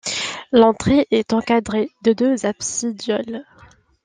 [0.51, 3.45] L'entrée est encadrée de deux absidioles.